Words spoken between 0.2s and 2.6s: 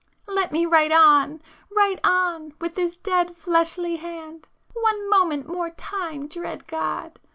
·····Let me write on,—write on,